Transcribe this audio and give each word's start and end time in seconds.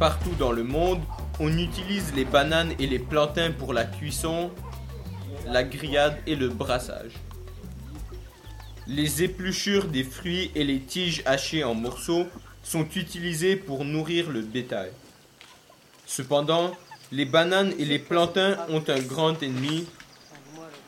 Partout 0.00 0.30
dans 0.38 0.50
le 0.50 0.64
monde, 0.64 1.00
on 1.40 1.58
utilise 1.58 2.14
les 2.14 2.24
bananes 2.24 2.72
et 2.78 2.86
les 2.86 2.98
plantains 2.98 3.50
pour 3.50 3.74
la 3.74 3.84
cuisson, 3.84 4.50
la 5.46 5.62
grillade 5.62 6.16
et 6.26 6.36
le 6.36 6.48
brassage. 6.48 7.12
Les 8.92 9.22
épluchures 9.22 9.84
des 9.84 10.02
fruits 10.02 10.50
et 10.56 10.64
les 10.64 10.80
tiges 10.80 11.22
hachées 11.24 11.62
en 11.62 11.76
morceaux 11.76 12.26
sont 12.64 12.88
utilisées 12.96 13.54
pour 13.54 13.84
nourrir 13.84 14.28
le 14.28 14.40
bétail. 14.40 14.90
Cependant, 16.06 16.76
les 17.12 17.24
bananes 17.24 17.72
et 17.78 17.84
les 17.84 18.00
plantains 18.00 18.56
ont 18.68 18.82
un 18.88 18.98
grand 18.98 19.40
ennemi, 19.44 19.86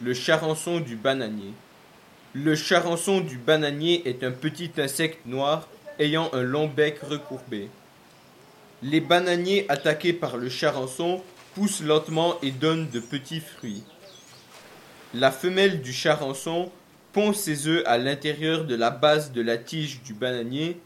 le 0.01 0.15
charançon 0.15 0.81
du 0.81 0.97
bananier. 0.97 1.53
Le 2.35 2.57
charançon 2.57 3.21
du 3.21 3.37
bananier 3.37 4.03
est 4.09 4.25
un 4.25 4.33
petit 4.33 4.73
insecte 4.79 5.25
noir 5.25 5.69
ayant 6.01 6.29
un 6.33 6.43
long 6.43 6.67
bec 6.67 6.99
recourbé. 7.09 7.71
Les 8.83 9.01
bananiers 9.01 9.65
attaqués 9.69 10.13
par 10.13 10.39
le 10.39 10.49
charançon 10.49 11.23
poussent 11.55 11.85
lentement 11.85 12.35
et 12.43 12.51
donnent 12.51 12.89
de 12.89 12.99
petits 12.99 13.39
fruits. 13.39 13.85
La 15.15 15.31
femelle 15.31 15.83
du 15.83 15.93
charançon 15.93 16.73
pond 17.13 17.33
ses 17.33 17.67
œufs 17.69 17.83
à 17.87 17.99
l'intérieur 17.99 18.65
de 18.65 18.75
la 18.75 18.91
base 18.91 19.33
de 19.33 19.43
la 19.43 19.59
tige 19.59 20.03
du 20.03 20.15
bananier, 20.15 20.81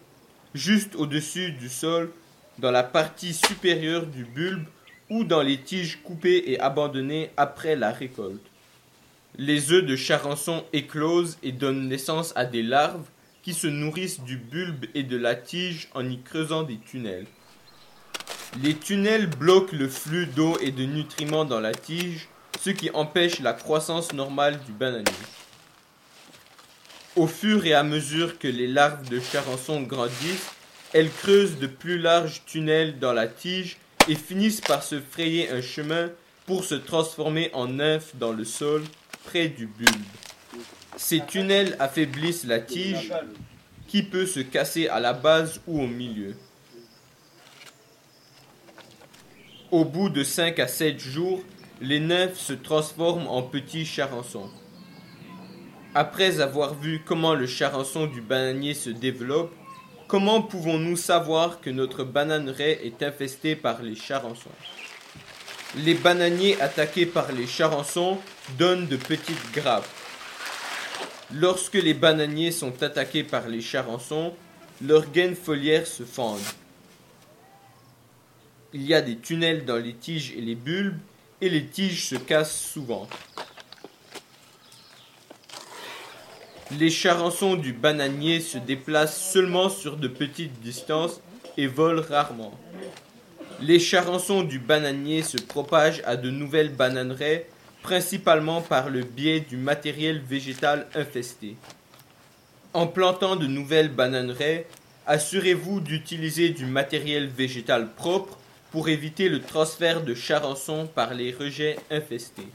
juste 0.54 0.96
au-dessus 0.96 1.52
du 1.52 1.68
sol, 1.68 2.10
dans 2.58 2.70
la 2.70 2.82
partie 2.82 3.34
supérieure 3.34 4.06
du 4.06 4.24
bulbe 4.24 4.66
ou 5.10 5.24
dans 5.24 5.42
les 5.42 5.60
tiges 5.60 6.00
coupées 6.02 6.44
et 6.46 6.60
abandonnées 6.60 7.30
après 7.36 7.76
la 7.76 7.92
récolte. 7.92 8.44
Les 9.38 9.72
œufs 9.72 9.84
de 9.84 9.96
charançon 9.96 10.64
éclosent 10.72 11.38
et 11.42 11.52
donnent 11.52 11.88
naissance 11.88 12.32
à 12.36 12.44
des 12.44 12.62
larves 12.62 13.06
qui 13.42 13.52
se 13.54 13.66
nourrissent 13.66 14.20
du 14.20 14.38
bulbe 14.38 14.86
et 14.94 15.02
de 15.02 15.16
la 15.16 15.34
tige 15.34 15.88
en 15.94 16.08
y 16.08 16.20
creusant 16.20 16.62
des 16.62 16.78
tunnels. 16.78 17.26
Les 18.62 18.74
tunnels 18.74 19.28
bloquent 19.28 19.76
le 19.76 19.88
flux 19.88 20.26
d'eau 20.26 20.58
et 20.60 20.72
de 20.72 20.84
nutriments 20.84 21.44
dans 21.44 21.60
la 21.60 21.74
tige, 21.74 22.28
ce 22.60 22.70
qui 22.70 22.90
empêche 22.90 23.40
la 23.40 23.52
croissance 23.52 24.12
normale 24.14 24.58
du 24.64 24.72
bananier. 24.72 25.04
Au 27.16 27.26
fur 27.26 27.64
et 27.64 27.72
à 27.72 27.82
mesure 27.82 28.38
que 28.38 28.46
les 28.46 28.66
larves 28.66 29.08
de 29.08 29.20
charançon 29.20 29.80
grandissent, 29.80 30.50
elles 30.92 31.10
creusent 31.10 31.58
de 31.58 31.66
plus 31.66 31.98
larges 31.98 32.42
tunnels 32.44 32.98
dans 32.98 33.14
la 33.14 33.26
tige 33.26 33.78
et 34.06 34.14
finissent 34.14 34.60
par 34.60 34.82
se 34.82 35.00
frayer 35.00 35.50
un 35.50 35.62
chemin 35.62 36.10
pour 36.44 36.64
se 36.64 36.74
transformer 36.74 37.50
en 37.54 37.68
nymphes 37.68 38.14
dans 38.16 38.32
le 38.32 38.44
sol 38.44 38.84
près 39.24 39.48
du 39.48 39.66
bulbe. 39.66 39.90
Ces 40.98 41.24
tunnels 41.24 41.74
affaiblissent 41.78 42.44
la 42.44 42.60
tige 42.60 43.10
qui 43.88 44.02
peut 44.02 44.26
se 44.26 44.40
casser 44.40 44.88
à 44.88 45.00
la 45.00 45.14
base 45.14 45.62
ou 45.66 45.80
au 45.80 45.86
milieu. 45.86 46.34
Au 49.70 49.86
bout 49.86 50.10
de 50.10 50.22
5 50.22 50.58
à 50.58 50.68
7 50.68 51.00
jours, 51.00 51.42
les 51.80 51.98
nymphes 51.98 52.38
se 52.38 52.52
transforment 52.52 53.26
en 53.26 53.42
petits 53.42 53.86
charançons. 53.86 54.50
Après 55.98 56.42
avoir 56.42 56.74
vu 56.74 57.00
comment 57.02 57.32
le 57.32 57.46
charançon 57.46 58.06
du 58.06 58.20
bananier 58.20 58.74
se 58.74 58.90
développe, 58.90 59.50
comment 60.08 60.42
pouvons-nous 60.42 60.98
savoir 60.98 61.62
que 61.62 61.70
notre 61.70 62.04
bananeraie 62.04 62.80
est 62.84 63.02
infestée 63.02 63.56
par 63.56 63.80
les 63.80 63.94
charançons? 63.94 64.50
Les 65.74 65.94
bananiers 65.94 66.60
attaqués 66.60 67.06
par 67.06 67.32
les 67.32 67.46
charançons 67.46 68.18
donnent 68.58 68.86
de 68.86 68.98
petites 68.98 69.52
grappes. 69.54 69.88
Lorsque 71.32 71.72
les 71.72 71.94
bananiers 71.94 72.52
sont 72.52 72.82
attaqués 72.82 73.24
par 73.24 73.48
les 73.48 73.62
charançons, 73.62 74.34
leurs 74.82 75.10
gaines 75.10 75.34
foliaires 75.34 75.86
se 75.86 76.02
fendent. 76.02 76.52
Il 78.74 78.82
y 78.82 78.92
a 78.92 79.00
des 79.00 79.16
tunnels 79.16 79.64
dans 79.64 79.82
les 79.82 79.94
tiges 79.94 80.34
et 80.36 80.42
les 80.42 80.56
bulbes, 80.56 81.00
et 81.40 81.48
les 81.48 81.64
tiges 81.64 82.06
se 82.06 82.16
cassent 82.16 82.60
souvent. 82.60 83.08
Les 86.72 86.90
charançons 86.90 87.54
du 87.54 87.72
bananier 87.72 88.40
se 88.40 88.58
déplacent 88.58 89.22
seulement 89.22 89.68
sur 89.68 89.96
de 89.96 90.08
petites 90.08 90.60
distances 90.60 91.20
et 91.56 91.68
volent 91.68 92.02
rarement. 92.02 92.58
Les 93.60 93.78
charançons 93.78 94.42
du 94.42 94.58
bananier 94.58 95.22
se 95.22 95.36
propagent 95.36 96.02
à 96.04 96.16
de 96.16 96.28
nouvelles 96.28 96.74
bananeraies, 96.74 97.46
principalement 97.82 98.62
par 98.62 98.90
le 98.90 99.02
biais 99.02 99.38
du 99.38 99.56
matériel 99.56 100.20
végétal 100.20 100.88
infesté. 100.96 101.56
En 102.74 102.88
plantant 102.88 103.36
de 103.36 103.46
nouvelles 103.46 103.92
bananeraies, 103.92 104.66
assurez-vous 105.06 105.78
d'utiliser 105.80 106.48
du 106.48 106.66
matériel 106.66 107.28
végétal 107.28 107.94
propre 107.94 108.38
pour 108.72 108.88
éviter 108.88 109.28
le 109.28 109.40
transfert 109.40 110.02
de 110.02 110.14
charançons 110.14 110.88
par 110.92 111.14
les 111.14 111.32
rejets 111.32 111.76
infestés. 111.92 112.48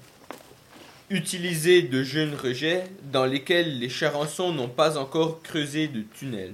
Utilisez 1.14 1.82
de 1.82 2.04
jeunes 2.04 2.36
rejets 2.36 2.86
dans 3.12 3.26
lesquels 3.26 3.80
les 3.80 3.90
charançons 3.90 4.54
n'ont 4.54 4.70
pas 4.70 4.98
encore 4.98 5.42
creusé 5.42 5.90
de 5.90 6.04
tunnels. 6.04 6.54